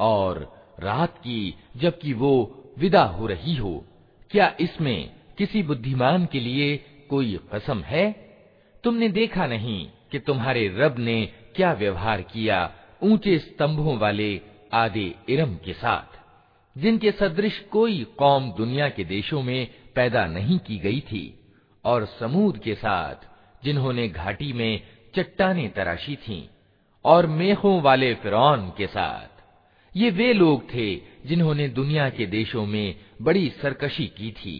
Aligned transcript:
और 0.00 0.60
रात 0.80 1.18
की, 1.18 1.54
जबकि 1.76 2.12
वो 2.12 2.64
विदा 2.78 3.02
हो 3.02 3.26
रही 3.26 3.56
हो, 3.56 3.84
क्या 4.30 4.54
इसमें 4.60 5.10
किसी 5.38 5.62
बुद्धिमान 5.62 6.26
के 6.26 6.40
लिए 6.40 6.76
कोई 7.10 7.38
कसम 7.54 7.82
है? 7.82 8.12
तुमने 8.84 9.08
देखा 9.08 9.46
नहीं 9.46 9.88
कि 10.12 10.18
तुम्हारे 10.18 10.68
रब 10.76 10.98
ने 10.98 11.28
क्या 11.56 11.72
व्यवहार 11.72 12.22
किया 12.22 12.72
ऊँचे 13.02 13.38
स्तंभों 13.38 13.98
वाले 13.98 14.40
आदे 14.72 15.14
इरम 15.28 15.54
के 15.54 15.72
साथ, 15.72 16.18
जिनके 16.78 17.12
सदृश 17.12 17.58
कोई 17.58 18.04
कौम 18.04 18.52
दुनिया 18.52 18.88
के 18.88 19.04
देशों 19.04 19.42
में 19.42 19.68
पैदा 19.94 20.26
नहीं 20.26 20.58
की 20.58 20.78
गई 20.78 21.00
थी, 21.00 21.38
और 21.84 22.04
समूद 22.04 22.58
के 22.58 22.74
साथ, 22.74 23.14
जिन्होंने 23.64 24.08
घाटी 24.08 24.52
में 24.52 24.80
चट्टाने 25.14 25.68
तराशी 25.68 26.16
थीं, 26.16 26.48
और 27.04 27.26
मेखों 27.26 27.82
वाले 27.82 28.14
फिरौन 28.14 28.72
के 28.76 28.86
साथ। 28.86 29.39
ये 29.95 30.09
वे 30.11 30.31
लोग 30.33 30.63
थे 30.73 30.95
जिन्होंने 31.25 31.67
दुनिया 31.69 32.09
के 32.09 32.25
देशों 32.25 32.65
में 32.65 32.95
बड़ी 33.21 33.49
सरकशी 33.61 34.07
की 34.07 34.31
थी 34.31 34.57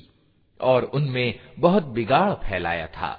और 0.60 0.84
उनमें 0.94 1.40
बहुत 1.60 1.86
बिगाड़ 1.94 2.34
फैलाया 2.44 2.86
था 2.88 3.12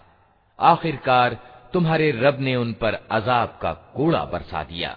आखिरकार 0.59 1.39
तुम्हारे 1.73 2.11
रब 2.11 2.41
ने 2.41 2.55
उन 2.57 2.73
पर 2.73 2.95
अजाब 3.11 3.59
का 3.63 3.73
कोड़ा 3.97 4.25
बरसा 4.25 4.63
दिया 4.65 4.97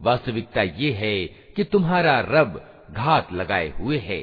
वास्तविकता 0.00 0.62
ये 0.62 0.92
है 0.92 1.16
कि 1.56 1.64
तुम्हारा 1.64 2.18
रब 2.28 2.60
घात 2.90 3.32
लगाए 3.32 3.72
हुए 3.78 3.98
है 4.00 4.22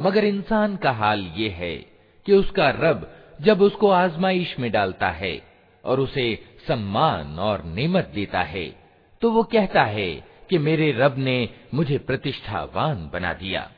मगर 0.00 0.24
इंसान 0.24 0.76
का 0.76 0.90
हाल 0.90 1.20
ये 1.36 1.48
है 1.48 1.76
कि 2.26 2.32
उसका 2.32 2.70
रब 2.70 3.10
जब 3.40 3.62
उसको 3.62 3.90
आजमाइश 3.90 4.58
में 4.58 4.70
डालता 4.72 5.08
है 5.10 5.40
और 5.84 6.00
उसे 6.00 6.26
सम्मान 6.68 7.38
और 7.38 7.64
नेमत 7.64 8.10
देता 8.14 8.40
है 8.42 8.64
तो 9.22 9.30
वो 9.30 9.42
कहता 9.42 9.82
है 9.82 10.10
कि 10.50 10.58
मेरे 10.58 10.92
रब 10.92 11.14
ने 11.18 11.48
मुझे 11.74 11.98
प्रतिष्ठावान 11.98 13.10
बना 13.12 13.32
दिया। 13.32 13.70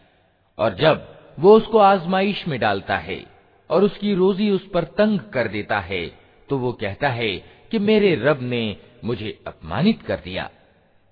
और 0.59 0.75
जब 0.75 1.06
वो 1.38 1.56
उसको 1.56 1.78
आजमाइश 1.78 2.48
में 2.48 2.59
डालता 2.60 2.97
है 2.97 3.25
और 3.70 3.84
उसकी 3.84 4.14
रोजी 4.14 4.50
उस 4.50 4.69
पर 4.75 4.84
तंग 4.84 5.20
कर 5.20 5.48
देता 5.48 5.78
है 5.80 6.04
तो 6.48 6.59
वो 6.59 6.72
कहता 6.72 7.09
है 7.09 7.30
कि 7.70 7.78
मेरे 7.78 8.14
रब 8.14 8.38
ने 8.42 8.76
मुझे 9.04 9.38
अपमानित 9.47 10.03
कर 10.03 10.20
दिया। 10.25 10.50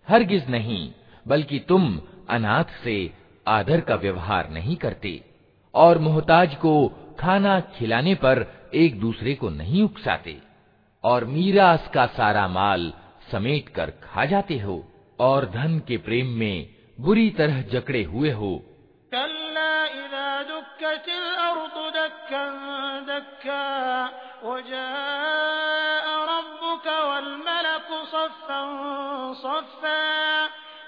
हरगिज 0.08 0.48
नहीं, 0.50 0.90
बल्कि 1.28 1.58
तुम 1.58 2.00
अनाथ 2.28 2.64
से 2.84 3.10
आदर 3.47 3.81
का 3.81 3.95
व्यवहार 3.95 4.49
नहीं 4.49 4.75
करते 4.75 5.19
और 5.73 5.97
मोहताज 5.97 6.55
को 6.55 6.73
खाना 7.19 7.59
खिलाने 7.77 8.15
पर 8.15 8.45
एक 8.73 8.99
दूसरे 8.99 9.33
को 9.35 9.49
नहीं 9.49 9.83
उकसाते 9.83 10.37
और 11.03 11.25
मीरास 11.25 11.89
का 11.93 12.05
सारा 12.17 12.47
माल 12.47 12.91
समेट 13.31 13.69
कर 13.69 13.89
खा 14.03 14.25
जाते 14.25 14.57
हो 14.59 14.83
और 15.19 15.45
धन 15.45 15.79
के 15.87 15.97
प्रेम 15.97 16.27
में 16.39 16.67
बुरी 16.97 17.29
तरह 17.29 17.61
जकड़े 17.71 18.03
हुए 18.03 18.31
हो 18.31 18.53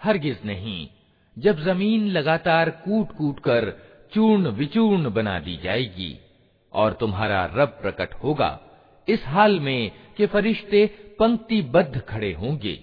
हरगिज 0.00 0.38
नहीं 0.46 0.86
जब 1.36 1.56
जमीन 1.64 2.06
लगातार 2.08 2.70
कूट 2.84 3.08
कूट 3.18 3.40
कर 3.40 3.64
चूर्ण 4.14 4.50
विचूर्ण 4.60 5.10
बना 5.10 5.38
दी 5.40 5.56
जाएगी 5.64 6.12
और 6.72 6.92
तुम्हारा 7.00 7.44
रब 7.54 7.78
प्रकट 7.82 8.14
होगा 8.22 8.50
इस 9.08 9.24
हाल 9.26 9.60
में 9.60 9.82
कि 10.16 10.26
फरिश्ते 10.26 10.80
पंक्तिबद्ध 11.20 12.00
खड़े 12.08 12.32
होंगे 12.40 12.74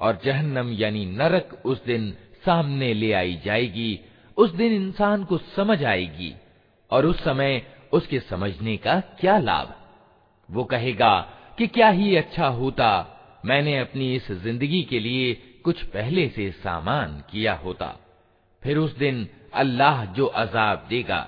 और 0.00 0.18
जहन्नम 0.24 0.72
यानी 0.72 1.04
नरक 1.06 1.60
उस 1.64 1.84
दिन 1.84 2.10
सामने 2.44 2.92
ले 2.94 3.12
आई 3.12 3.40
जाएगी। 3.44 4.00
उस 4.36 4.50
दिन 4.50 4.72
इंसान 4.72 5.24
को 5.24 5.38
समझ 5.56 5.82
आएगी 5.84 6.34
और 6.90 7.06
उस 7.06 7.22
समय 7.24 7.62
उसके 7.92 8.20
समझने 8.20 8.76
का 8.76 8.98
क्या 9.20 9.38
लाभ? 9.38 9.74
वो 10.48 10.64
कहेगा 10.64 11.18
कि 11.58 11.66
क्या 11.66 11.88
ही 11.88 12.16
अच्छा 12.16 12.46
होता, 12.46 12.90
मैंने 13.44 13.76
अपनी 13.78 14.14
इस 14.14 14.30
ज़िंदगी 14.32 14.82
के 14.82 15.00
लिए 15.00 15.32
कुछ 15.64 15.82
पहले 15.84 16.28
से 16.28 16.50
सामान 16.52 17.22
किया 17.30 17.54
होता। 17.54 17.94
फिर 18.62 18.78
उस 18.78 18.96
दिन 18.98 19.28
अल्लाह 19.54 20.04
जो 20.04 20.26
अजाब 20.26 20.86
देगा, 20.88 21.26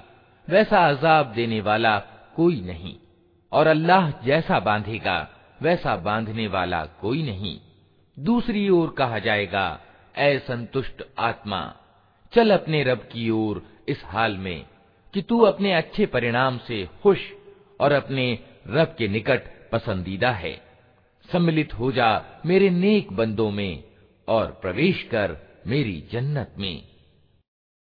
वैसा 0.49 0.87
अजाब 0.89 1.33
देने 1.33 1.61
वाला 1.61 1.99
कोई 2.37 2.61
नहीं 2.61 2.95
और 3.53 3.67
अल्लाह 3.67 4.11
जैसा 4.25 4.59
बांधेगा, 4.61 5.29
वैसा 5.63 5.97
बांधने 5.97 6.47
वाला 6.49 6.85
कोई 7.01 7.23
नहीं। 7.23 7.59
दूसरी 8.19 8.69
ओर 8.69 8.95
कहा 8.99 9.19
जाएगा, 9.19 9.81
ऐ 10.17 10.39
संतुष्ट 10.39 11.03
आत्मा, 11.19 11.75
चल 12.33 12.51
अपने 12.51 12.83
रब 12.85 12.99
की 12.99 13.31
ओर 13.31 13.63
इस 13.89 14.03
हाल 14.05 14.37
में, 14.37 14.67
कि 15.15 15.23
तू 15.23 15.41
अपने 15.41 15.73
अच्छे 15.73 16.07
परिणाम 16.07 16.59
से 16.59 16.89
खुश 17.03 17.19
और 17.81 17.93
अपने 17.93 18.39
रब 18.67 18.95
के 18.99 19.09
निकट 19.09 19.71
पसंदीदा 19.73 20.31
है। 20.31 20.61
सम्मिलित 21.33 21.75
हो 21.75 21.93
जा 21.93 22.25
मेरे 22.47 22.71
नेक 22.71 23.13
बंदों 23.13 23.51
में 23.51 23.85
और 24.29 24.59
प्रवेश 24.63 25.03
कर 25.03 25.37
मेरी 25.67 26.05
जन्नत 26.13 26.55
में। 26.59 26.96